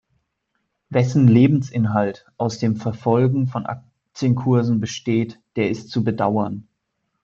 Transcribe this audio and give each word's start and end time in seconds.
Wessen 0.89 1.27
Lebensinhalt 1.27 2.25
aus 2.37 2.57
dem 2.57 2.75
Verfolgen 2.75 3.45
von 3.45 3.67
Aktienkursen 3.67 4.79
besteht, 4.79 5.39
der 5.57 5.69
ist 5.69 5.91
zu 5.91 6.03
bedauern. 6.03 6.67